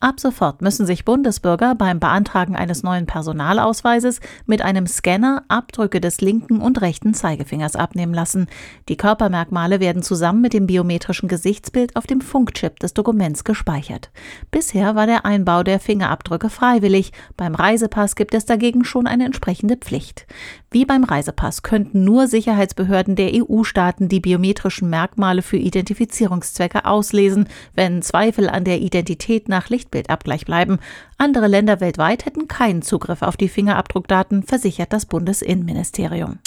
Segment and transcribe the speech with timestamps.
[0.00, 6.20] Ab sofort müssen sich Bundesbürger beim Beantragen eines neuen Personalausweises mit einem Scanner Abdrücke des
[6.20, 8.46] linken und rechten Zeigefingers abnehmen lassen.
[8.88, 14.10] Die Körpermerkmale werden zusammen mit dem biometrischen Gesichtsbild auf dem Funkchip des Dokuments gespeichert.
[14.50, 17.12] Bisher war der Einbau der Fingerabdrücke freiwillig.
[17.36, 20.26] Beim Reisepass gibt es dagegen schon eine entsprechende Pflicht.
[20.70, 28.02] Wie beim Reisepass könnten nur Sicherheitsbehörden der EU-Staaten die biometrischen Merkmale für Identifizierungszwecke auslesen, wenn
[28.02, 30.78] Zweifel an der Identität nach Lichtbildabgleich bleiben.
[31.18, 36.38] Andere Länder weltweit hätten keinen Zugriff auf die Fingerabdruckdaten, versichert das Bundesinnenministerium.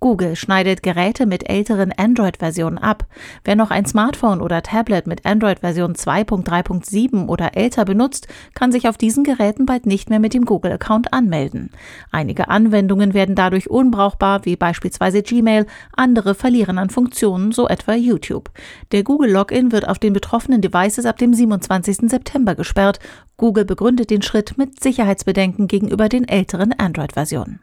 [0.00, 3.06] Google schneidet Geräte mit älteren Android-Versionen ab.
[3.44, 8.96] Wer noch ein Smartphone oder Tablet mit Android-Version 2.3.7 oder älter benutzt, kann sich auf
[8.96, 11.70] diesen Geräten bald nicht mehr mit dem Google-Account anmelden.
[12.12, 15.66] Einige Anwendungen werden dadurch unbrauchbar, wie beispielsweise Gmail,
[15.96, 18.50] andere verlieren an Funktionen, so etwa YouTube.
[18.92, 22.08] Der Google-Login wird auf den betroffenen Devices ab dem 27.
[22.08, 23.00] September gesperrt.
[23.36, 27.58] Google begründet den Schritt mit Sicherheitsbedenken gegenüber den älteren Android-Versionen.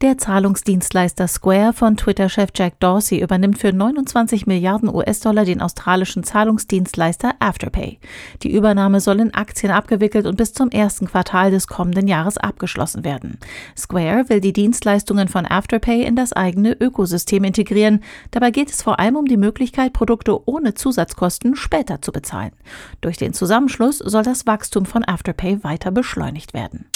[0.00, 7.34] Der Zahlungsdienstleister Square von Twitter-Chef Jack Dorsey übernimmt für 29 Milliarden US-Dollar den australischen Zahlungsdienstleister
[7.38, 8.00] Afterpay.
[8.42, 13.04] Die Übernahme soll in Aktien abgewickelt und bis zum ersten Quartal des kommenden Jahres abgeschlossen
[13.04, 13.38] werden.
[13.78, 18.02] Square will die Dienstleistungen von Afterpay in das eigene Ökosystem integrieren.
[18.32, 22.52] Dabei geht es vor allem um die Möglichkeit, Produkte ohne Zusatzkosten später zu bezahlen.
[23.00, 26.86] Durch den Zusammenschluss soll das Wachstum von Afterpay weiter beschleunigt werden.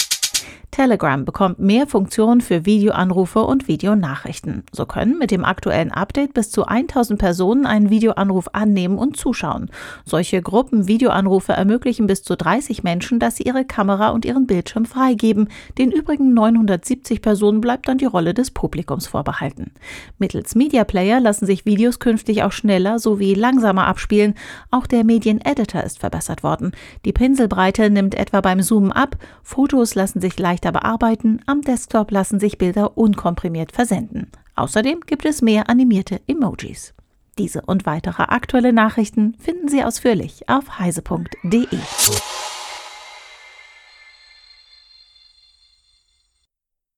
[0.71, 4.63] Telegram bekommt mehr Funktionen für Videoanrufe und Videonachrichten.
[4.71, 9.71] So können mit dem aktuellen Update bis zu 1000 Personen einen Videoanruf annehmen und zuschauen.
[10.05, 15.49] Solche Gruppen-Videoanrufe ermöglichen bis zu 30 Menschen, dass sie ihre Kamera und ihren Bildschirm freigeben.
[15.79, 19.71] Den übrigen 970 Personen bleibt dann die Rolle des Publikums vorbehalten.
[20.19, 24.35] Mittels Media Player lassen sich Videos künftig auch schneller sowie langsamer abspielen.
[24.69, 26.73] Auch der Medieneditor ist verbessert worden.
[27.05, 29.17] Die Pinselbreite nimmt etwa beim Zoomen ab.
[29.41, 34.31] Fotos lassen sich leicht leichter bearbeiten, am Desktop lassen sich Bilder unkomprimiert versenden.
[34.55, 36.93] Außerdem gibt es mehr animierte Emojis.
[37.37, 41.67] Diese und weitere aktuelle Nachrichten finden Sie ausführlich auf heise.de.